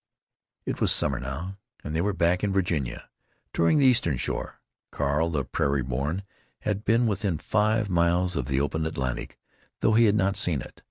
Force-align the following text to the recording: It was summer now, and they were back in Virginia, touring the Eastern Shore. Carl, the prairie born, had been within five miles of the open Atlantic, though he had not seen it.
It 0.65 0.81
was 0.81 0.91
summer 0.91 1.19
now, 1.19 1.59
and 1.83 1.95
they 1.95 2.01
were 2.01 2.11
back 2.11 2.43
in 2.43 2.51
Virginia, 2.51 3.07
touring 3.53 3.77
the 3.77 3.85
Eastern 3.85 4.17
Shore. 4.17 4.59
Carl, 4.89 5.29
the 5.29 5.45
prairie 5.45 5.83
born, 5.83 6.23
had 6.61 6.83
been 6.83 7.05
within 7.05 7.37
five 7.37 7.87
miles 7.87 8.35
of 8.35 8.45
the 8.47 8.59
open 8.59 8.87
Atlantic, 8.87 9.37
though 9.81 9.93
he 9.93 10.05
had 10.05 10.15
not 10.15 10.35
seen 10.37 10.63
it. 10.63 10.79